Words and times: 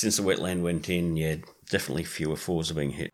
Since 0.00 0.18
the 0.18 0.22
wetland 0.22 0.62
went 0.62 0.88
in, 0.88 1.16
yeah, 1.16 1.38
definitely 1.70 2.04
fewer 2.04 2.36
fours 2.36 2.70
are 2.70 2.74
being 2.74 2.92
hit. 2.92 3.12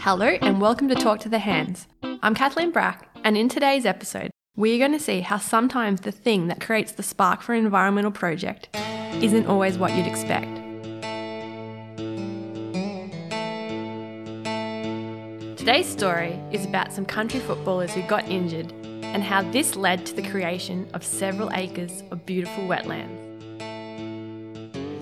Hello, 0.00 0.26
and 0.26 0.60
welcome 0.60 0.88
to 0.88 0.96
Talk 0.96 1.20
to 1.20 1.28
the 1.28 1.38
Hands. 1.38 1.86
I'm 2.24 2.34
Kathleen 2.34 2.72
Brack, 2.72 3.08
and 3.22 3.36
in 3.36 3.48
today's 3.48 3.86
episode, 3.86 4.32
we're 4.56 4.78
going 4.78 4.92
to 4.92 5.00
see 5.00 5.20
how 5.20 5.36
sometimes 5.36 6.02
the 6.02 6.12
thing 6.12 6.46
that 6.46 6.60
creates 6.60 6.92
the 6.92 7.02
spark 7.02 7.42
for 7.42 7.54
an 7.54 7.64
environmental 7.64 8.12
project 8.12 8.68
isn't 9.14 9.46
always 9.46 9.76
what 9.76 9.92
you'd 9.96 10.06
expect. 10.06 10.46
Today's 15.58 15.88
story 15.88 16.38
is 16.52 16.64
about 16.64 16.92
some 16.92 17.04
country 17.04 17.40
footballers 17.40 17.92
who 17.92 18.02
got 18.02 18.28
injured 18.28 18.70
and 19.02 19.24
how 19.24 19.42
this 19.50 19.74
led 19.74 20.06
to 20.06 20.14
the 20.14 20.22
creation 20.22 20.88
of 20.94 21.04
several 21.04 21.50
acres 21.52 22.04
of 22.12 22.24
beautiful 22.24 22.64
wetlands. 22.64 23.22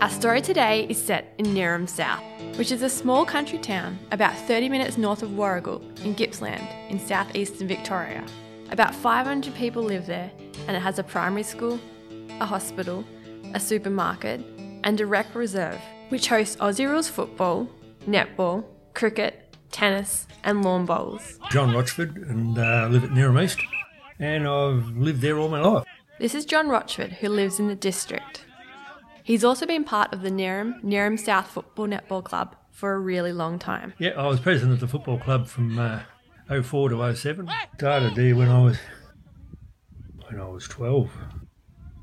Our 0.00 0.10
story 0.10 0.40
today 0.40 0.86
is 0.88 1.02
set 1.02 1.34
in 1.36 1.46
Neerim 1.46 1.88
South, 1.88 2.22
which 2.56 2.72
is 2.72 2.82
a 2.82 2.88
small 2.88 3.26
country 3.26 3.58
town 3.58 3.98
about 4.12 4.34
30 4.34 4.70
minutes 4.70 4.96
north 4.96 5.22
of 5.22 5.30
Warragul 5.30 5.82
in 6.04 6.14
Gippsland 6.14 6.66
in 6.88 6.98
southeastern 6.98 7.68
Victoria. 7.68 8.24
About 8.72 8.94
500 8.94 9.54
people 9.54 9.82
live 9.82 10.06
there, 10.06 10.30
and 10.66 10.74
it 10.74 10.80
has 10.80 10.98
a 10.98 11.04
primary 11.04 11.42
school, 11.42 11.78
a 12.40 12.46
hospital, 12.46 13.04
a 13.52 13.60
supermarket, 13.60 14.40
and 14.82 14.98
a 14.98 15.04
rec 15.04 15.34
reserve, 15.34 15.78
which 16.08 16.28
hosts 16.28 16.56
Aussie 16.56 16.88
rules 16.88 17.06
football, 17.06 17.68
netball, 18.06 18.64
cricket, 18.94 19.54
tennis, 19.72 20.26
and 20.42 20.64
lawn 20.64 20.86
bowls. 20.86 21.38
John 21.50 21.74
Rochford 21.74 22.16
and 22.16 22.56
uh, 22.56 22.88
live 22.90 23.04
at 23.04 23.10
Neerim 23.10 23.44
East, 23.44 23.60
and 24.18 24.48
I've 24.48 24.96
lived 24.96 25.20
there 25.20 25.38
all 25.38 25.50
my 25.50 25.60
life. 25.60 25.84
This 26.18 26.34
is 26.34 26.46
John 26.46 26.70
Rochford, 26.70 27.12
who 27.12 27.28
lives 27.28 27.60
in 27.60 27.68
the 27.68 27.74
district. 27.74 28.46
He's 29.22 29.44
also 29.44 29.66
been 29.66 29.84
part 29.84 30.14
of 30.14 30.22
the 30.22 30.30
Neerim, 30.30 30.82
Neerim 30.82 31.20
South 31.20 31.48
Football 31.48 31.88
Netball 31.88 32.24
Club 32.24 32.56
for 32.70 32.94
a 32.94 32.98
really 32.98 33.34
long 33.34 33.58
time. 33.58 33.92
Yeah, 33.98 34.12
I 34.12 34.26
was 34.28 34.40
president 34.40 34.72
of 34.72 34.80
the 34.80 34.88
football 34.88 35.18
club 35.18 35.46
from 35.46 35.78
uh, 35.78 36.00
04 36.60 36.90
to 36.90 37.14
07. 37.14 37.48
Started 37.76 38.14
there 38.14 38.36
when 38.36 38.48
I 38.48 38.62
was 38.62 38.78
when 40.28 40.40
I 40.40 40.48
was 40.48 40.66
12. 40.68 41.10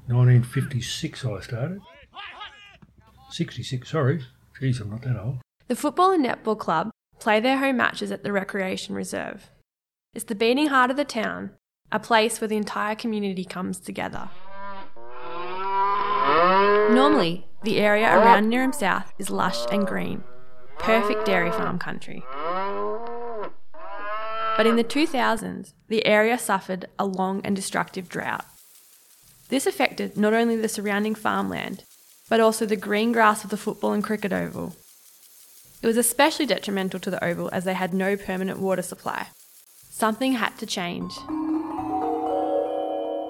1956 0.08 1.25
I 1.25 1.39
started. 1.42 1.81
66, 3.30 3.89
sorry. 3.89 4.23
Geez, 4.59 4.80
I'm 4.80 4.89
not 4.89 5.03
that 5.03 5.20
old. 5.20 5.38
The 5.67 5.75
Football 5.75 6.11
and 6.11 6.25
Netball 6.25 6.58
Club 6.58 6.89
play 7.20 7.39
their 7.39 7.58
home 7.58 7.77
matches 7.77 8.11
at 8.11 8.23
the 8.23 8.31
Recreation 8.31 8.95
Reserve. 8.95 9.52
It's 10.14 10.25
the 10.25 10.36
beating 10.36 10.67
heart 10.67 10.89
of 10.89 10.97
the 10.97 11.05
town, 11.05 11.52
a 11.92 12.00
place 12.00 12.42
where 12.42 12.47
the 12.47 12.58
entire 12.58 12.95
community 12.95 13.45
comes 13.45 13.80
together. 13.80 14.30
Normally, 16.92 17.47
the 17.64 17.77
area 17.77 18.08
around 18.08 18.52
Neerim 18.52 18.73
South 18.73 19.14
is 19.20 19.30
lush 19.30 19.59
and 19.72 19.86
green, 19.86 20.23
perfect 20.80 21.25
dairy 21.25 21.52
farm 21.52 21.77
country. 21.77 22.23
But 24.59 24.67
in 24.67 24.75
the 24.75 24.83
2000s, 24.83 25.71
the 25.88 26.05
area 26.05 26.38
suffered 26.38 26.89
a 26.99 27.05
long 27.05 27.39
and 27.45 27.55
destructive 27.55 28.09
drought. 28.09 28.43
This 29.47 29.65
affected 29.65 30.17
not 30.17 30.33
only 30.33 30.57
the 30.57 30.67
surrounding 30.67 31.15
farmland, 31.15 31.85
but 32.27 32.41
also 32.41 32.65
the 32.65 32.75
green 32.75 33.13
grass 33.13 33.45
of 33.45 33.52
the 33.52 33.55
football 33.55 33.93
and 33.93 34.03
cricket 34.03 34.33
oval. 34.33 34.75
It 35.81 35.87
was 35.87 35.95
especially 35.95 36.45
detrimental 36.45 36.99
to 36.99 37.09
the 37.09 37.23
oval 37.23 37.49
as 37.53 37.64
they 37.64 37.73
had 37.73 37.93
no 37.93 38.17
permanent 38.17 38.59
water 38.59 38.81
supply. 38.81 39.27
Something 39.92 40.33
had 40.33 40.58
to 40.58 40.65
change. 40.65 41.14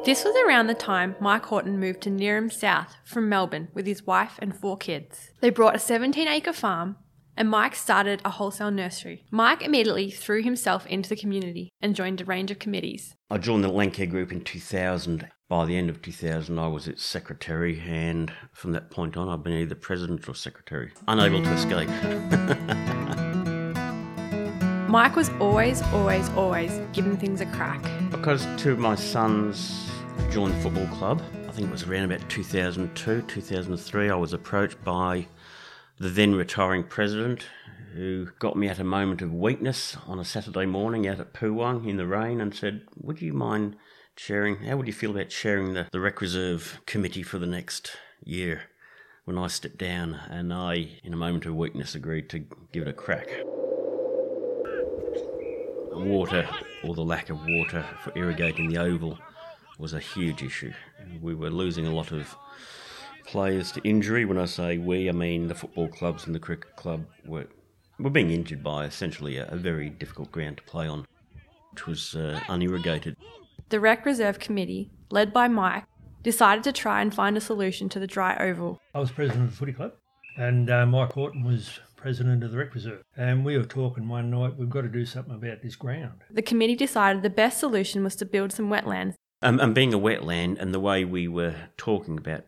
This 0.05 0.23
was 0.23 0.35
around 0.47 0.65
the 0.65 0.73
time 0.73 1.15
Mike 1.19 1.45
Horton 1.45 1.79
moved 1.79 2.01
to 2.01 2.09
Neerim 2.09 2.51
South 2.51 2.95
from 3.05 3.29
Melbourne 3.29 3.67
with 3.75 3.85
his 3.85 4.07
wife 4.07 4.39
and 4.39 4.55
four 4.59 4.77
kids. 4.77 5.29
They 5.41 5.51
bought 5.51 5.75
a 5.75 5.79
17 5.79 6.27
acre 6.27 6.53
farm 6.53 6.95
and 7.39 7.49
Mike 7.49 7.73
started 7.73 8.21
a 8.25 8.29
wholesale 8.29 8.69
nursery. 8.69 9.23
Mike 9.31 9.61
immediately 9.61 10.11
threw 10.11 10.43
himself 10.43 10.85
into 10.87 11.07
the 11.07 11.15
community 11.15 11.71
and 11.81 11.95
joined 11.95 12.19
a 12.19 12.25
range 12.25 12.51
of 12.51 12.59
committees. 12.59 13.15
I 13.31 13.37
joined 13.37 13.63
the 13.63 13.69
Landcare 13.69 14.09
Group 14.09 14.33
in 14.33 14.41
2000. 14.41 15.25
By 15.47 15.63
the 15.65 15.77
end 15.77 15.89
of 15.89 16.01
2000, 16.03 16.59
I 16.59 16.67
was 16.67 16.87
its 16.87 17.03
secretary, 17.03 17.81
and 17.87 18.31
from 18.53 18.71
that 18.73 18.91
point 18.91 19.17
on, 19.17 19.29
I've 19.29 19.41
been 19.41 19.53
either 19.53 19.73
president 19.73 20.29
or 20.29 20.35
secretary, 20.35 20.91
unable 21.07 21.41
to 21.41 21.51
escape. 21.53 21.89
Mike 24.87 25.15
was 25.15 25.29
always, 25.39 25.81
always, 25.93 26.29
always 26.31 26.79
giving 26.93 27.17
things 27.17 27.41
a 27.41 27.47
crack. 27.47 27.83
Because 28.11 28.45
two 28.57 28.73
of 28.73 28.79
my 28.79 28.93
sons 28.93 29.89
joined 30.29 30.53
the 30.53 30.59
football 30.59 30.87
club, 30.95 31.23
I 31.47 31.51
think 31.51 31.69
it 31.69 31.71
was 31.71 31.83
around 31.83 32.11
about 32.11 32.29
2002, 32.29 33.23
2003, 33.23 34.09
I 34.11 34.15
was 34.15 34.33
approached 34.33 34.83
by 34.83 35.25
the 35.99 36.09
then 36.09 36.33
retiring 36.33 36.83
president 36.83 37.45
who 37.93 38.29
got 38.39 38.55
me 38.55 38.69
at 38.69 38.79
a 38.79 38.83
moment 38.85 39.21
of 39.21 39.33
weakness 39.33 39.97
on 40.07 40.17
a 40.17 40.23
Saturday 40.23 40.65
morning 40.65 41.05
out 41.05 41.19
at 41.19 41.33
Poowong 41.33 41.85
in 41.85 41.97
the 41.97 42.07
rain 42.07 42.39
and 42.39 42.55
said, 42.55 42.83
Would 42.95 43.21
you 43.21 43.33
mind 43.33 43.75
chairing? 44.15 44.57
How 44.57 44.77
would 44.77 44.87
you 44.87 44.93
feel 44.93 45.11
about 45.11 45.27
chairing 45.27 45.73
the, 45.73 45.87
the 45.91 45.99
Rec 45.99 46.21
Reserve 46.21 46.79
Committee 46.85 47.23
for 47.23 47.37
the 47.37 47.45
next 47.45 47.97
year? 48.23 48.61
When 49.25 49.37
I 49.37 49.47
stepped 49.47 49.77
down, 49.77 50.13
and 50.29 50.53
I, 50.53 50.99
in 51.03 51.13
a 51.13 51.17
moment 51.17 51.45
of 51.45 51.55
weakness, 51.55 51.93
agreed 51.95 52.29
to 52.29 52.39
give 52.71 52.83
it 52.83 52.87
a 52.87 52.93
crack. 52.93 53.27
Water, 55.91 56.47
or 56.83 56.95
the 56.95 57.03
lack 57.03 57.29
of 57.29 57.45
water 57.45 57.85
for 58.01 58.17
irrigating 58.17 58.69
the 58.69 58.77
oval, 58.77 59.19
was 59.77 59.93
a 59.93 59.99
huge 59.99 60.41
issue. 60.41 60.71
We 61.21 61.35
were 61.35 61.49
losing 61.49 61.85
a 61.85 61.93
lot 61.93 62.11
of 62.11 62.35
players 63.29 63.71
to 63.73 63.81
injury. 63.83 64.25
When 64.25 64.39
I 64.39 64.45
say 64.45 64.77
we, 64.79 65.07
I 65.07 65.11
mean 65.11 65.47
the 65.47 65.55
football 65.55 65.87
clubs 65.87 66.25
and 66.25 66.33
the 66.33 66.39
cricket 66.39 66.75
club 66.75 67.05
were, 67.25 67.47
were 67.99 68.09
being 68.09 68.31
injured 68.31 68.63
by 68.63 68.85
essentially 68.85 69.37
a, 69.37 69.47
a 69.47 69.55
very 69.55 69.89
difficult 69.89 70.31
ground 70.31 70.57
to 70.57 70.63
play 70.63 70.87
on, 70.87 71.05
which 71.71 71.85
was 71.85 72.15
uh, 72.15 72.39
unirrigated. 72.49 73.15
The 73.69 73.79
Rec 73.79 74.03
Reserve 74.03 74.39
Committee, 74.39 74.89
led 75.11 75.31
by 75.31 75.47
Mike, 75.47 75.83
decided 76.23 76.63
to 76.63 76.71
try 76.71 77.01
and 77.01 77.13
find 77.13 77.37
a 77.37 77.41
solution 77.41 77.87
to 77.89 77.99
the 77.99 78.07
dry 78.07 78.35
oval. 78.39 78.81
I 78.95 78.99
was 78.99 79.11
president 79.11 79.45
of 79.45 79.51
the 79.51 79.57
footy 79.57 79.73
club, 79.73 79.93
and 80.35 80.69
uh, 80.69 80.87
Mike 80.87 81.13
Horton 81.13 81.43
was 81.43 81.79
president 81.95 82.43
of 82.43 82.51
the 82.51 82.57
Rec 82.57 82.73
Reserve. 82.73 83.03
And 83.15 83.45
we 83.45 83.57
were 83.57 83.63
talking 83.63 84.07
one 84.07 84.31
night, 84.31 84.57
we've 84.57 84.69
got 84.69 84.81
to 84.81 84.87
do 84.87 85.05
something 85.05 85.35
about 85.35 85.61
this 85.61 85.75
ground. 85.75 86.21
The 86.31 86.41
committee 86.41 86.75
decided 86.75 87.21
the 87.21 87.29
best 87.29 87.59
solution 87.59 88.03
was 88.03 88.15
to 88.15 88.25
build 88.25 88.51
some 88.51 88.69
wetlands. 88.69 89.13
Um, 89.41 89.59
and 89.59 89.75
being 89.75 89.93
a 89.93 89.99
wetland, 89.99 90.59
and 90.59 90.73
the 90.73 90.79
way 90.79 91.05
we 91.05 91.27
were 91.27 91.55
talking 91.77 92.17
about 92.17 92.45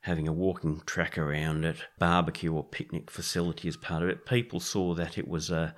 having 0.00 0.26
a 0.26 0.32
walking 0.32 0.82
track 0.86 1.18
around 1.18 1.64
it, 1.64 1.76
barbecue 1.98 2.52
or 2.52 2.64
picnic 2.64 3.10
facility 3.10 3.68
as 3.68 3.76
part 3.76 4.02
of 4.02 4.08
it, 4.08 4.26
people 4.26 4.60
saw 4.60 4.94
that 4.94 5.18
it 5.18 5.28
was 5.28 5.50
a 5.50 5.74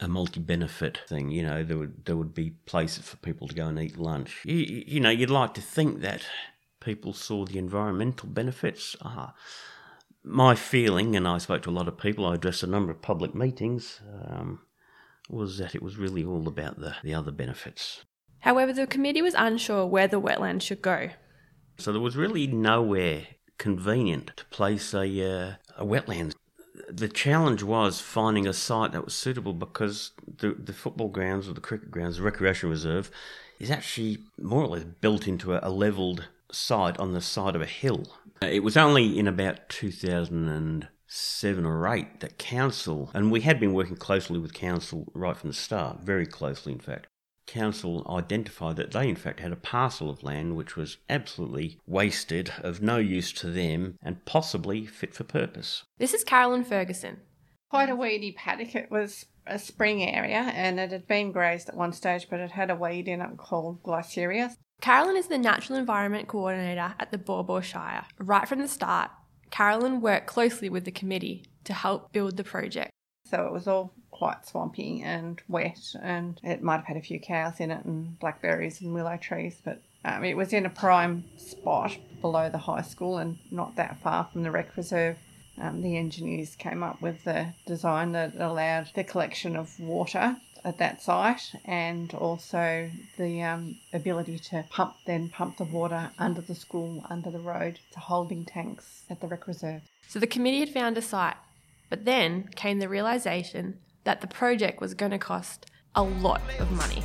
a 0.00 0.08
multi-benefit 0.08 0.98
thing. 1.08 1.30
You 1.30 1.42
know, 1.44 1.62
there 1.62 1.78
would 1.78 2.04
there 2.04 2.16
would 2.16 2.34
be 2.34 2.50
places 2.66 3.08
for 3.08 3.16
people 3.18 3.46
to 3.48 3.54
go 3.54 3.68
and 3.68 3.78
eat 3.78 3.96
lunch. 3.96 4.42
You, 4.44 4.56
you 4.86 5.00
know, 5.00 5.10
you'd 5.10 5.30
like 5.30 5.54
to 5.54 5.60
think 5.60 6.00
that 6.00 6.26
people 6.80 7.12
saw 7.12 7.44
the 7.44 7.58
environmental 7.58 8.28
benefits. 8.28 8.96
Ah, 9.02 9.34
my 10.24 10.54
feeling, 10.54 11.14
and 11.14 11.28
I 11.28 11.38
spoke 11.38 11.62
to 11.62 11.70
a 11.70 11.72
lot 11.72 11.88
of 11.88 11.98
people. 11.98 12.26
I 12.26 12.34
addressed 12.34 12.62
a 12.62 12.66
number 12.66 12.90
of 12.90 13.02
public 13.02 13.34
meetings. 13.34 14.00
Um, 14.24 14.60
was 15.28 15.58
that 15.58 15.74
it 15.74 15.82
was 15.82 15.96
really 15.96 16.24
all 16.24 16.46
about 16.46 16.78
the, 16.78 16.94
the 17.02 17.14
other 17.14 17.30
benefits. 17.30 18.04
However, 18.40 18.72
the 18.72 18.86
committee 18.86 19.22
was 19.22 19.34
unsure 19.34 19.86
where 19.86 20.08
the 20.08 20.20
wetland 20.20 20.62
should 20.62 20.82
go. 20.82 21.10
So 21.78 21.92
there 21.92 22.00
was 22.00 22.16
really 22.16 22.46
nowhere 22.46 23.26
convenient 23.62 24.32
to 24.36 24.44
place 24.46 24.92
a, 24.92 25.06
uh, 25.06 25.54
a 25.78 25.86
wetland. 25.86 26.34
The 26.88 27.08
challenge 27.08 27.62
was 27.62 28.00
finding 28.00 28.48
a 28.48 28.52
site 28.52 28.90
that 28.90 29.04
was 29.04 29.14
suitable 29.14 29.52
because 29.52 30.10
the, 30.26 30.50
the 30.50 30.72
football 30.72 31.06
grounds 31.06 31.48
or 31.48 31.52
the 31.52 31.60
cricket 31.60 31.92
grounds, 31.92 32.16
the 32.16 32.24
recreation 32.24 32.70
reserve, 32.70 33.08
is 33.60 33.70
actually 33.70 34.18
more 34.36 34.64
or 34.64 34.66
less 34.66 34.82
built 34.82 35.28
into 35.28 35.54
a, 35.54 35.60
a 35.62 35.70
levelled 35.70 36.28
site 36.50 36.98
on 36.98 37.12
the 37.12 37.20
side 37.20 37.54
of 37.54 37.62
a 37.62 37.66
hill. 37.66 38.16
It 38.42 38.64
was 38.64 38.76
only 38.76 39.16
in 39.16 39.28
about 39.28 39.68
2007 39.68 41.64
or 41.64 41.86
8 41.86 42.18
that 42.18 42.38
council, 42.38 43.12
and 43.14 43.30
we 43.30 43.42
had 43.42 43.60
been 43.60 43.74
working 43.74 43.94
closely 43.94 44.40
with 44.40 44.54
council 44.54 45.06
right 45.14 45.36
from 45.36 45.50
the 45.50 45.54
start, 45.54 46.00
very 46.00 46.26
closely 46.26 46.72
in 46.72 46.80
fact, 46.80 47.06
council 47.46 48.06
identified 48.08 48.76
that 48.76 48.92
they 48.92 49.08
in 49.08 49.16
fact 49.16 49.40
had 49.40 49.52
a 49.52 49.56
parcel 49.56 50.10
of 50.10 50.22
land 50.22 50.56
which 50.56 50.76
was 50.76 50.98
absolutely 51.08 51.78
wasted, 51.86 52.52
of 52.62 52.82
no 52.82 52.98
use 52.98 53.32
to 53.32 53.50
them, 53.50 53.96
and 54.02 54.24
possibly 54.24 54.86
fit 54.86 55.14
for 55.14 55.24
purpose. 55.24 55.84
This 55.98 56.14
is 56.14 56.24
Carolyn 56.24 56.64
Ferguson. 56.64 57.20
Quite 57.70 57.90
a 57.90 57.96
weedy 57.96 58.32
paddock. 58.32 58.74
It 58.74 58.90
was 58.90 59.26
a 59.46 59.58
spring 59.58 60.02
area 60.02 60.38
and 60.54 60.78
it 60.78 60.92
had 60.92 61.06
been 61.06 61.32
grazed 61.32 61.68
at 61.68 61.76
one 61.76 61.92
stage, 61.92 62.28
but 62.30 62.40
it 62.40 62.52
had 62.52 62.70
a 62.70 62.76
weed 62.76 63.08
in 63.08 63.20
it 63.20 63.36
called 63.36 63.82
Glyceria. 63.82 64.54
Carolyn 64.80 65.16
is 65.16 65.28
the 65.28 65.38
Natural 65.38 65.78
Environment 65.78 66.28
Coordinator 66.28 66.94
at 66.98 67.10
the 67.10 67.18
Baw 67.18 67.42
Baw 67.42 67.60
Shire. 67.60 68.04
Right 68.18 68.48
from 68.48 68.60
the 68.60 68.68
start, 68.68 69.10
Carolyn 69.50 70.00
worked 70.00 70.26
closely 70.26 70.68
with 70.68 70.84
the 70.84 70.90
committee 70.90 71.44
to 71.64 71.72
help 71.72 72.12
build 72.12 72.36
the 72.36 72.44
project. 72.44 72.90
So 73.24 73.46
it 73.46 73.52
was 73.52 73.66
all 73.66 73.92
quite 74.10 74.46
swampy 74.46 75.02
and 75.02 75.40
wet, 75.48 75.94
and 76.02 76.40
it 76.44 76.62
might 76.62 76.76
have 76.76 76.86
had 76.86 76.96
a 76.96 77.02
few 77.02 77.18
cows 77.18 77.60
in 77.60 77.70
it 77.70 77.84
and 77.84 78.18
blackberries 78.20 78.80
and 78.80 78.94
willow 78.94 79.16
trees, 79.16 79.60
but 79.64 79.80
um, 80.04 80.24
it 80.24 80.36
was 80.36 80.52
in 80.52 80.66
a 80.66 80.70
prime 80.70 81.24
spot 81.36 81.96
below 82.20 82.48
the 82.48 82.58
high 82.58 82.82
school 82.82 83.18
and 83.18 83.38
not 83.50 83.76
that 83.76 84.00
far 84.02 84.28
from 84.32 84.42
the 84.42 84.50
rec 84.50 84.76
reserve. 84.76 85.16
Um, 85.60 85.82
the 85.82 85.96
engineers 85.96 86.56
came 86.56 86.82
up 86.82 87.02
with 87.02 87.24
the 87.24 87.54
design 87.66 88.12
that 88.12 88.34
allowed 88.36 88.90
the 88.94 89.04
collection 89.04 89.54
of 89.56 89.78
water 89.78 90.36
at 90.64 90.78
that 90.78 91.02
site 91.02 91.52
and 91.64 92.14
also 92.14 92.90
the 93.18 93.42
um, 93.42 93.76
ability 93.92 94.38
to 94.38 94.64
pump 94.70 94.94
then 95.06 95.28
pump 95.28 95.56
the 95.56 95.64
water 95.64 96.10
under 96.18 96.40
the 96.40 96.54
school 96.54 97.04
under 97.10 97.30
the 97.30 97.38
road 97.38 97.78
to 97.92 97.98
holding 97.98 98.44
tanks 98.44 99.02
at 99.10 99.20
the 99.20 99.26
rec 99.26 99.46
reserve. 99.46 99.82
So 100.08 100.18
the 100.18 100.26
committee 100.26 100.60
had 100.60 100.68
found 100.68 100.96
a 100.96 101.02
site, 101.02 101.36
but 101.92 102.06
then 102.06 102.48
came 102.56 102.78
the 102.78 102.88
realization 102.88 103.76
that 104.04 104.22
the 104.22 104.26
project 104.26 104.80
was 104.80 104.94
going 104.94 105.10
to 105.10 105.18
cost 105.18 105.66
a 105.94 106.02
lot 106.02 106.40
of 106.58 106.72
money. 106.72 107.02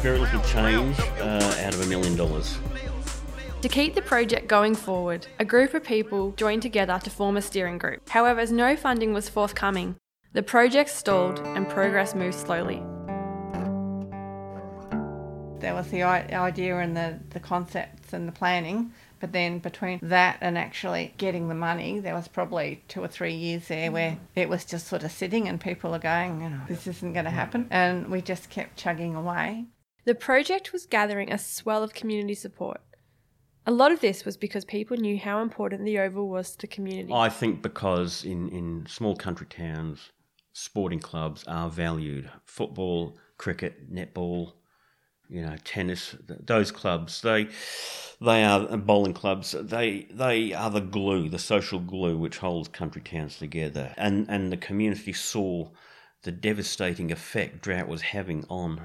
Very 0.00 0.18
little 0.18 0.40
change 0.44 0.98
uh, 0.98 1.54
out 1.60 1.74
of 1.74 1.82
a 1.82 1.86
million 1.88 2.16
dollars. 2.16 2.56
To 3.60 3.68
keep 3.68 3.94
the 3.94 4.00
project 4.00 4.48
going 4.48 4.74
forward, 4.74 5.26
a 5.38 5.44
group 5.44 5.74
of 5.74 5.84
people 5.84 6.30
joined 6.38 6.62
together 6.62 6.98
to 7.04 7.10
form 7.10 7.36
a 7.36 7.42
steering 7.42 7.76
group. 7.76 8.08
However, 8.08 8.40
as 8.40 8.50
no 8.50 8.74
funding 8.74 9.12
was 9.12 9.28
forthcoming, 9.28 9.96
the 10.32 10.42
project 10.42 10.88
stalled 10.88 11.38
and 11.40 11.68
progress 11.68 12.14
moved 12.14 12.38
slowly. 12.38 12.82
There 15.60 15.74
was 15.74 15.88
the 15.88 16.02
idea 16.02 16.78
and 16.78 16.96
the, 16.96 17.20
the 17.28 17.40
concepts 17.40 18.14
and 18.14 18.26
the 18.26 18.32
planning, 18.32 18.94
but 19.22 19.30
then 19.30 19.60
between 19.60 20.00
that 20.02 20.38
and 20.40 20.58
actually 20.58 21.14
getting 21.16 21.46
the 21.48 21.54
money, 21.54 22.00
there 22.00 22.12
was 22.12 22.26
probably 22.26 22.82
two 22.88 23.00
or 23.00 23.06
three 23.06 23.34
years 23.34 23.68
there 23.68 23.92
where 23.92 24.10
mm. 24.10 24.18
it 24.34 24.48
was 24.48 24.64
just 24.64 24.88
sort 24.88 25.04
of 25.04 25.12
sitting 25.12 25.46
and 25.46 25.60
people 25.60 25.94
are 25.94 26.00
going, 26.00 26.42
you 26.42 26.50
know, 26.50 26.60
this 26.66 26.88
isn't 26.88 27.12
going 27.12 27.24
to 27.24 27.30
happen. 27.30 27.68
And 27.70 28.08
we 28.08 28.20
just 28.20 28.50
kept 28.50 28.76
chugging 28.76 29.14
away. 29.14 29.66
The 30.06 30.16
project 30.16 30.72
was 30.72 30.86
gathering 30.86 31.32
a 31.32 31.38
swell 31.38 31.84
of 31.84 31.94
community 31.94 32.34
support. 32.34 32.80
A 33.64 33.70
lot 33.70 33.92
of 33.92 34.00
this 34.00 34.24
was 34.24 34.36
because 34.36 34.64
people 34.64 34.96
knew 34.96 35.16
how 35.16 35.40
important 35.40 35.84
the 35.84 36.00
Oval 36.00 36.28
was 36.28 36.50
to 36.50 36.58
the 36.58 36.66
community. 36.66 37.12
I 37.12 37.28
think 37.28 37.62
because 37.62 38.24
in, 38.24 38.48
in 38.48 38.86
small 38.88 39.14
country 39.14 39.46
towns, 39.46 40.10
sporting 40.52 40.98
clubs 40.98 41.44
are 41.46 41.70
valued. 41.70 42.28
Football, 42.44 43.16
cricket, 43.38 43.88
netball, 43.88 44.54
you 45.32 45.40
know, 45.40 45.56
tennis, 45.64 46.14
those 46.26 46.70
clubs, 46.70 47.22
they 47.22 47.48
they 48.20 48.44
are 48.44 48.76
bowling 48.76 49.14
clubs. 49.14 49.56
They 49.58 50.06
they 50.10 50.52
are 50.52 50.70
the 50.70 50.80
glue, 50.80 51.30
the 51.30 51.38
social 51.38 51.80
glue 51.80 52.18
which 52.18 52.36
holds 52.36 52.68
country 52.68 53.00
towns 53.00 53.38
together. 53.38 53.94
And 53.96 54.26
and 54.28 54.52
the 54.52 54.58
community 54.58 55.14
saw 55.14 55.70
the 56.22 56.32
devastating 56.32 57.10
effect 57.10 57.62
drought 57.62 57.88
was 57.88 58.02
having 58.02 58.44
on 58.50 58.82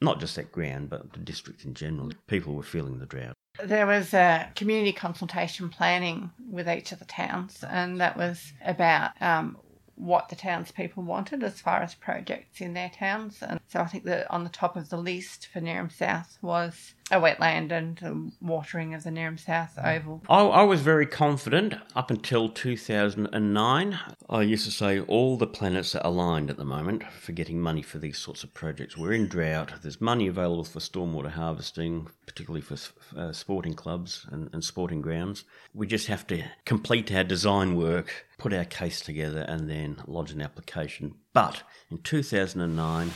not 0.00 0.20
just 0.20 0.36
that 0.36 0.52
ground, 0.52 0.88
but 0.88 1.12
the 1.12 1.18
district 1.18 1.64
in 1.64 1.74
general. 1.74 2.12
People 2.28 2.54
were 2.54 2.62
feeling 2.62 3.00
the 3.00 3.06
drought. 3.06 3.34
There 3.64 3.86
was 3.86 4.14
a 4.14 4.52
community 4.54 4.92
consultation 4.92 5.68
planning 5.68 6.30
with 6.48 6.68
each 6.68 6.92
of 6.92 7.00
the 7.00 7.04
towns, 7.06 7.64
and 7.68 8.00
that 8.00 8.16
was 8.16 8.52
about 8.64 9.20
um, 9.20 9.56
what 9.98 10.28
the 10.28 10.36
townspeople 10.36 11.02
wanted 11.02 11.42
as 11.42 11.60
far 11.60 11.82
as 11.82 11.94
projects 11.94 12.60
in 12.60 12.74
their 12.74 12.90
towns. 12.90 13.42
And 13.42 13.60
so 13.68 13.80
I 13.80 13.86
think 13.86 14.04
that 14.04 14.30
on 14.30 14.44
the 14.44 14.50
top 14.50 14.76
of 14.76 14.90
the 14.90 14.96
list 14.96 15.48
for 15.52 15.60
Neerim 15.60 15.92
South 15.92 16.38
was 16.40 16.94
a 17.10 17.20
wetland 17.20 17.72
and 17.72 17.96
the 17.98 18.30
watering 18.40 18.94
of 18.94 19.04
the 19.04 19.10
Neerim 19.10 19.38
South 19.38 19.78
Oval. 19.78 20.22
I, 20.28 20.40
I 20.42 20.62
was 20.62 20.80
very 20.82 21.06
confident 21.06 21.74
up 21.96 22.10
until 22.10 22.48
2009. 22.48 23.98
I 24.28 24.42
used 24.42 24.64
to 24.66 24.70
say 24.70 25.00
all 25.00 25.36
the 25.36 25.46
planets 25.46 25.94
are 25.94 26.06
aligned 26.06 26.50
at 26.50 26.56
the 26.56 26.64
moment 26.64 27.04
for 27.10 27.32
getting 27.32 27.60
money 27.60 27.82
for 27.82 27.98
these 27.98 28.18
sorts 28.18 28.44
of 28.44 28.52
projects. 28.52 28.96
We're 28.96 29.12
in 29.12 29.28
drought. 29.28 29.72
There's 29.82 30.00
money 30.00 30.26
available 30.26 30.64
for 30.64 30.80
stormwater 30.80 31.30
harvesting, 31.30 32.08
particularly 32.26 32.60
for 32.60 32.76
uh, 33.16 33.32
sporting 33.32 33.74
clubs 33.74 34.26
and, 34.30 34.50
and 34.52 34.62
sporting 34.62 35.00
grounds. 35.00 35.44
We 35.72 35.86
just 35.86 36.08
have 36.08 36.26
to 36.28 36.44
complete 36.64 37.10
our 37.12 37.24
design 37.24 37.76
work, 37.76 38.26
put 38.36 38.52
our 38.52 38.64
case 38.64 39.00
together, 39.00 39.40
and 39.48 39.68
then 39.68 40.02
lodge 40.06 40.32
an 40.32 40.42
application. 40.42 41.14
But 41.32 41.62
in 41.90 41.98
2009, 41.98 43.10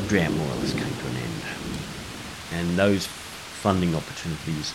the 0.00 0.08
drought 0.08 0.32
more 0.32 0.46
or 0.46 0.54
less 0.56 0.72
came 0.72 0.82
to 0.82 1.06
an 1.06 1.16
end, 1.16 1.42
and 2.52 2.78
those 2.78 3.06
funding 3.06 3.94
opportunities 3.94 4.74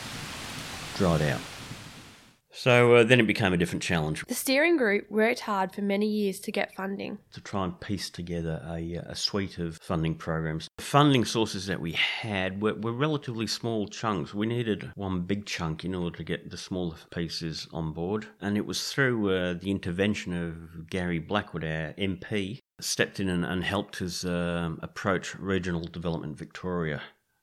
dried 0.98 1.22
out. 1.22 1.42
So 2.52 2.96
uh, 2.96 3.04
then 3.04 3.20
it 3.20 3.28
became 3.28 3.52
a 3.52 3.58
different 3.58 3.84
challenge 3.84 4.24
The 4.26 4.34
steering 4.34 4.78
group 4.78 5.12
worked 5.12 5.42
hard 5.42 5.74
for 5.74 5.82
many 5.82 6.08
years 6.08 6.40
to 6.40 6.54
get 6.54 6.74
funding. 6.74 7.18
to 7.34 7.42
try 7.42 7.66
and 7.66 7.78
piece 7.82 8.10
together 8.10 8.64
a, 8.66 8.98
uh, 8.98 9.12
a 9.12 9.16
suite 9.16 9.58
of 9.58 9.78
funding 9.82 10.16
programs. 10.16 10.70
The 10.78 10.84
funding 10.84 11.26
sources 11.26 11.66
that 11.66 11.82
we 11.82 11.92
had 11.92 12.62
were, 12.62 12.76
were 12.76 12.94
relatively 12.94 13.46
small 13.46 13.90
chunks. 13.90 14.34
We 14.34 14.46
needed 14.46 14.90
one 14.96 15.24
big 15.24 15.46
chunk 15.46 15.84
in 15.84 15.94
order 15.94 16.16
to 16.16 16.24
get 16.24 16.50
the 16.50 16.58
smaller 16.58 16.96
pieces 17.12 17.68
on 17.74 17.92
board, 17.92 18.28
and 18.40 18.56
it 18.56 18.66
was 18.66 18.90
through 18.90 19.36
uh, 19.36 19.54
the 19.56 19.70
intervention 19.70 20.32
of 20.32 20.90
Gary 20.90 21.20
Blackwood, 21.20 21.66
our 21.66 21.94
MP, 21.98 22.62
stepped 22.80 23.20
in 23.20 23.30
and, 23.30 23.46
and 23.46 23.64
helped 23.64 24.02
us 24.02 24.26
um, 24.26 24.80
approach 24.82 25.36
Regional 25.36 25.86
Development 25.86 26.38
Victoria. 26.38 27.02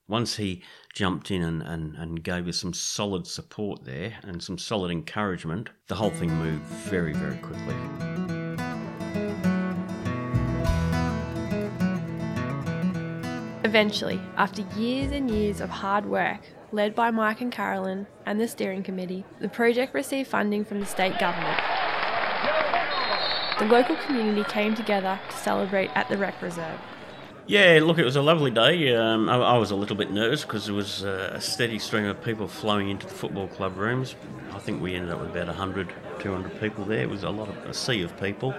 Once 0.08 0.36
he 0.36 0.62
jumped 0.94 1.30
in 1.30 1.42
and, 1.42 1.62
and, 1.62 1.94
and 1.96 2.22
gave 2.22 2.46
us 2.46 2.58
some 2.58 2.74
solid 2.74 3.26
support 3.26 3.84
there 3.84 4.14
and 4.22 4.42
some 4.42 4.58
solid 4.58 4.90
encouragement, 4.90 5.70
the 5.86 5.94
whole 5.94 6.10
thing 6.10 6.30
moved 6.34 6.64
very, 6.64 7.14
very 7.14 7.38
quickly. 7.38 7.74
Eventually, 13.64 14.20
after 14.36 14.62
years 14.76 15.12
and 15.12 15.30
years 15.30 15.60
of 15.60 15.70
hard 15.70 16.04
work, 16.04 16.40
led 16.72 16.94
by 16.94 17.10
Mike 17.10 17.40
and 17.40 17.52
Carolyn 17.52 18.06
and 18.26 18.38
the 18.38 18.48
steering 18.48 18.82
committee, 18.82 19.24
the 19.40 19.48
project 19.48 19.94
received 19.94 20.28
funding 20.28 20.64
from 20.64 20.80
the 20.80 20.86
state 20.86 21.18
government. 21.18 21.58
The 23.62 23.68
local 23.68 23.94
community 23.94 24.42
came 24.50 24.74
together 24.74 25.20
to 25.30 25.36
celebrate 25.36 25.88
at 25.94 26.08
the 26.08 26.18
rec 26.18 26.42
reserve. 26.42 26.80
Yeah, 27.46 27.78
look, 27.80 27.96
it 27.96 28.04
was 28.04 28.16
a 28.16 28.20
lovely 28.20 28.50
day. 28.50 28.92
Um, 28.92 29.28
I, 29.28 29.36
I 29.36 29.56
was 29.56 29.70
a 29.70 29.76
little 29.76 29.94
bit 29.94 30.10
nervous 30.10 30.42
because 30.42 30.66
there 30.66 30.74
was 30.74 31.04
uh, 31.04 31.30
a 31.34 31.40
steady 31.40 31.78
stream 31.78 32.06
of 32.06 32.20
people 32.24 32.48
flowing 32.48 32.88
into 32.90 33.06
the 33.06 33.14
football 33.14 33.46
club 33.46 33.76
rooms. 33.76 34.16
I 34.50 34.58
think 34.58 34.82
we 34.82 34.96
ended 34.96 35.12
up 35.12 35.20
with 35.20 35.30
about 35.30 35.46
100, 35.46 35.94
200 36.18 36.60
people 36.60 36.84
there. 36.84 37.02
It 37.02 37.08
was 37.08 37.22
a 37.22 37.30
lot 37.30 37.48
of 37.48 37.56
a 37.58 37.72
sea 37.72 38.02
of 38.02 38.18
people. 38.18 38.52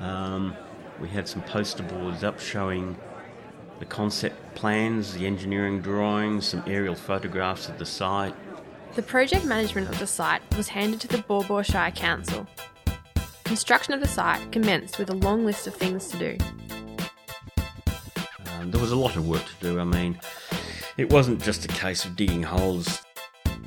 Um, 0.00 0.54
we 1.00 1.08
had 1.08 1.26
some 1.26 1.40
poster 1.40 1.84
boards 1.84 2.22
up 2.22 2.38
showing 2.38 2.94
the 3.78 3.86
concept 3.86 4.54
plans, 4.54 5.14
the 5.14 5.26
engineering 5.26 5.80
drawings, 5.80 6.48
some 6.48 6.62
aerial 6.66 6.94
photographs 6.94 7.70
of 7.70 7.78
the 7.78 7.86
site. 7.86 8.34
The 8.96 9.02
project 9.02 9.46
management 9.46 9.88
of 9.88 9.98
the 9.98 10.06
site 10.06 10.42
was 10.58 10.68
handed 10.68 11.00
to 11.00 11.08
the 11.08 11.22
Baw 11.22 11.62
Shire 11.62 11.90
Council. 11.90 12.46
Construction 13.46 13.94
of 13.94 14.00
the 14.00 14.08
site 14.08 14.50
commenced 14.50 14.98
with 14.98 15.08
a 15.08 15.14
long 15.14 15.46
list 15.46 15.68
of 15.68 15.74
things 15.74 16.08
to 16.08 16.18
do. 16.18 16.36
Um, 18.58 18.72
there 18.72 18.80
was 18.80 18.90
a 18.90 18.96
lot 18.96 19.14
of 19.14 19.28
work 19.28 19.44
to 19.44 19.54
do. 19.60 19.78
I 19.78 19.84
mean, 19.84 20.18
it 20.96 21.12
wasn't 21.12 21.40
just 21.40 21.64
a 21.64 21.68
case 21.68 22.04
of 22.04 22.16
digging 22.16 22.42
holes. 22.42 23.02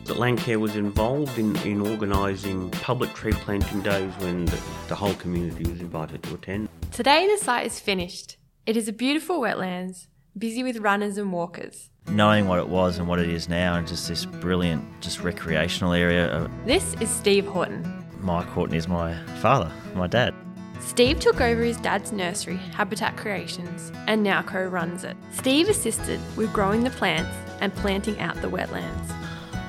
The 0.03 0.15
Landcare 0.15 0.57
was 0.57 0.75
involved 0.75 1.39
in, 1.39 1.55
in 1.65 1.79
organising 1.79 2.69
public 2.71 3.13
tree 3.13 3.31
planting 3.31 3.81
days 3.81 4.11
when 4.19 4.43
the, 4.45 4.61
the 4.89 4.95
whole 4.95 5.13
community 5.13 5.63
was 5.71 5.79
invited 5.79 6.23
to 6.23 6.33
attend. 6.35 6.67
Today, 6.91 7.29
the 7.33 7.41
site 7.41 7.65
is 7.65 7.79
finished. 7.79 8.35
It 8.65 8.75
is 8.75 8.89
a 8.89 8.93
beautiful 8.93 9.39
wetlands, 9.39 10.07
busy 10.37 10.61
with 10.61 10.77
runners 10.79 11.17
and 11.17 11.31
walkers. 11.31 11.89
knowing 12.09 12.47
what 12.49 12.59
it 12.59 12.67
was 12.67 12.97
and 12.97 13.07
what 13.07 13.19
it 13.19 13.29
is 13.29 13.47
now, 13.47 13.75
and 13.75 13.87
just 13.87 14.09
this 14.09 14.25
brilliant, 14.25 14.83
just 14.99 15.21
recreational 15.21 15.93
area. 15.93 16.51
This 16.65 16.95
is 16.95 17.09
Steve 17.09 17.45
Horton. 17.45 18.05
Mike 18.21 18.47
Horton 18.47 18.75
is 18.75 18.87
my 18.87 19.15
father, 19.41 19.71
my 19.95 20.07
dad. 20.07 20.33
Steve 20.79 21.19
took 21.19 21.41
over 21.41 21.61
his 21.61 21.77
dad's 21.77 22.11
nursery, 22.11 22.55
Habitat 22.55 23.17
Creations, 23.17 23.91
and 24.07 24.23
now 24.23 24.41
co 24.41 24.65
runs 24.65 25.03
it. 25.03 25.15
Steve 25.33 25.69
assisted 25.69 26.19
with 26.35 26.51
growing 26.53 26.83
the 26.83 26.89
plants 26.91 27.35
and 27.61 27.73
planting 27.75 28.19
out 28.19 28.35
the 28.41 28.49
wetlands. 28.49 29.11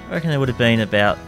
I 0.09 0.15
reckon 0.15 0.31
there 0.31 0.41
would 0.41 0.49
have 0.49 0.59
been 0.59 0.81
about 0.81 1.19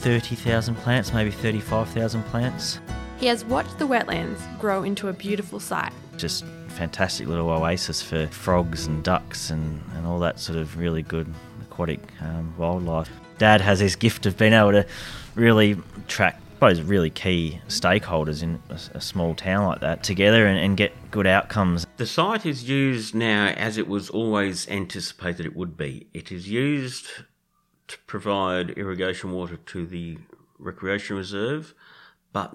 30,000 0.00 0.74
plants, 0.76 1.12
maybe 1.12 1.30
35,000 1.30 2.22
plants. 2.24 2.80
He 3.18 3.26
has 3.26 3.44
watched 3.44 3.78
the 3.78 3.86
wetlands 3.86 4.38
grow 4.58 4.82
into 4.82 5.08
a 5.08 5.12
beautiful 5.12 5.60
site. 5.60 5.92
Just 6.16 6.44
fantastic 6.68 7.26
little 7.26 7.50
oasis 7.50 8.00
for 8.00 8.26
frogs 8.28 8.86
and 8.86 9.02
ducks 9.02 9.50
and, 9.50 9.82
and 9.94 10.06
all 10.06 10.18
that 10.20 10.38
sort 10.38 10.58
of 10.58 10.78
really 10.78 11.02
good 11.02 11.32
aquatic 11.62 12.00
um, 12.20 12.54
wildlife. 12.56 13.10
Dad 13.38 13.60
has 13.60 13.80
his 13.80 13.96
gift 13.96 14.26
of 14.26 14.36
being 14.36 14.52
able 14.52 14.72
to 14.72 14.86
really 15.34 15.76
track 16.06 16.40
those 16.60 16.80
really 16.80 17.10
key 17.10 17.60
stakeholders 17.68 18.42
in 18.42 18.60
a, 18.68 18.78
a 18.94 19.00
small 19.00 19.34
town 19.34 19.66
like 19.66 19.80
that 19.80 20.02
together 20.02 20.46
and, 20.46 20.58
and 20.58 20.76
get 20.76 20.92
good 21.10 21.26
outcomes. 21.26 21.86
The 21.96 22.06
site 22.06 22.46
is 22.46 22.68
used 22.68 23.14
now 23.14 23.48
as 23.48 23.78
it 23.78 23.88
was 23.88 24.10
always 24.10 24.68
anticipated 24.68 25.46
it 25.46 25.56
would 25.56 25.76
be. 25.76 26.06
It 26.12 26.30
is 26.32 26.48
used 26.48 27.06
to 27.88 27.98
provide 28.06 28.70
irrigation 28.70 29.32
water 29.32 29.56
to 29.56 29.86
the 29.86 30.18
recreation 30.58 31.16
reserve, 31.16 31.74
but 32.32 32.54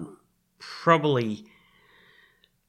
probably 0.58 1.44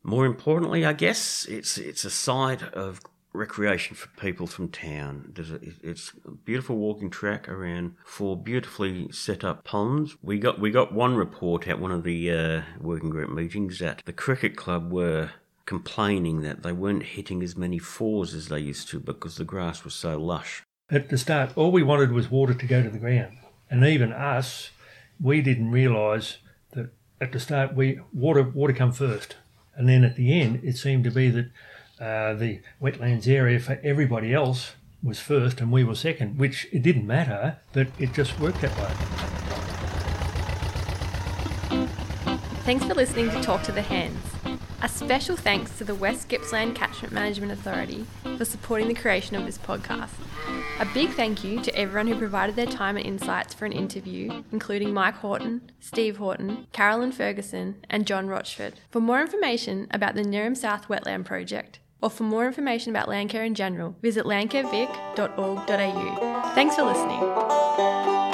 more 0.04 0.26
importantly, 0.26 0.86
I 0.86 0.94
guess 0.94 1.46
it's 1.46 1.78
it's 1.78 2.06
a 2.06 2.12
site 2.12 2.62
of 2.62 3.02
recreation 3.36 3.96
for 3.96 4.08
people 4.20 4.48
from 4.48 4.70
town. 4.70 5.34
A, 5.38 5.90
it's 5.90 6.14
a 6.26 6.32
beautiful 6.32 6.78
walking 6.78 7.10
track 7.10 7.48
around 7.50 7.96
four 8.06 8.38
beautifully 8.38 9.12
set 9.12 9.44
up 9.44 9.64
ponds. 9.64 10.16
We 10.22 10.40
got 10.40 10.60
we 10.60 10.72
got 10.72 10.94
one 10.94 11.16
report 11.16 11.68
at 11.68 11.80
one 11.80 11.92
of 11.92 12.04
the 12.04 12.32
uh, 12.32 12.62
working 12.80 13.10
group 13.10 13.30
meetings 13.30 13.80
that 13.80 14.02
the 14.06 14.14
cricket 14.14 14.56
club 14.56 14.92
were 14.92 15.32
complaining 15.66 16.42
that 16.42 16.64
they 16.64 16.72
weren't 16.72 17.04
hitting 17.04 17.42
as 17.42 17.56
many 17.56 17.80
fours 17.80 18.34
as 18.34 18.48
they 18.50 18.60
used 18.60 18.88
to 18.90 19.00
because 19.00 19.38
the 19.38 19.44
grass 19.44 19.84
was 19.84 19.96
so 19.96 20.18
lush. 20.18 20.64
At 20.90 21.10
the 21.10 21.18
start, 21.18 21.58
all 21.58 21.72
we 21.72 21.82
wanted 21.82 22.12
was 22.12 22.30
water 22.30 22.54
to 22.54 22.66
go 22.68 22.84
to 22.84 22.90
the 22.90 23.00
ground, 23.00 23.38
and 23.70 23.84
even 23.84 24.14
us, 24.14 24.70
we 25.20 25.42
didn't 25.42 25.72
realise 25.72 26.38
that 26.74 26.92
at 27.20 27.32
the 27.32 27.40
start 27.40 27.76
we 27.76 28.00
water 28.14 28.44
water 28.44 28.74
come 28.74 28.92
first, 28.92 29.36
and 29.76 29.90
then 29.90 30.04
at 30.04 30.16
the 30.16 30.40
end 30.40 30.62
it 30.64 30.78
seemed 30.78 31.04
to 31.06 31.12
be 31.12 31.30
that 31.32 31.50
uh, 32.00 32.34
the 32.34 32.62
wetlands 32.82 33.28
area 33.28 33.60
for 33.60 33.80
everybody 33.84 34.34
else 34.34 34.74
was 35.04 35.20
first 35.20 35.62
and 35.62 35.72
we 35.72 35.84
were 35.84 35.96
second, 35.96 36.38
which 36.38 36.68
it 36.72 36.82
didn't 36.82 37.06
matter, 37.06 37.58
but 37.74 37.88
it 38.00 38.14
just 38.14 38.40
worked 38.40 38.62
that 38.62 38.76
way. 38.78 39.36
Thanks 42.66 42.84
for 42.84 42.96
listening 42.96 43.30
to 43.30 43.42
Talk 43.42 43.62
to 43.64 43.72
the 43.72 43.84
Hands. 43.84 44.18
A 44.82 44.90
special 44.90 45.36
thanks 45.36 45.78
to 45.78 45.84
the 45.84 45.96
West 45.96 46.28
Gippsland 46.30 46.76
Catchment 46.76 47.14
Management 47.14 47.52
Authority 47.52 48.06
for 48.38 48.46
supporting 48.46 48.88
the 48.88 48.94
creation 48.94 49.36
of 49.36 49.46
this 49.46 49.58
podcast. 49.58 50.10
A 50.80 50.86
big 50.94 51.12
thank 51.12 51.44
you 51.44 51.62
to 51.62 51.76
everyone 51.76 52.08
who 52.08 52.18
provided 52.18 52.56
their 52.56 52.66
time 52.66 52.98
and 52.98 53.06
insights 53.06 53.54
for 53.54 53.66
an 53.66 53.72
interview, 53.72 54.44
including 54.52 54.94
Mike 54.94 55.16
Horton, 55.16 55.72
Steve 55.80 56.18
Horton, 56.18 56.68
Carolyn 56.72 57.12
Ferguson, 57.12 57.76
and 57.90 58.06
John 58.06 58.28
Rochford. 58.28 58.80
For 58.90 59.00
more 59.00 59.22
information 59.22 59.88
about 59.92 60.16
the 60.16 60.24
Neerim 60.24 60.58
South 60.58 60.88
Wetland 60.88 61.26
Project, 61.26 61.80
or 62.06 62.10
for 62.12 62.24
more 62.24 62.46
information 62.46 62.96
about 62.96 63.08
Landcare 63.08 63.48
in 63.48 63.56
general, 63.56 63.96
visit 64.04 64.26
landcarevic.org.au. 64.26 66.52
Thanks 66.54 66.76
for 66.76 66.84
listening. 66.84 68.25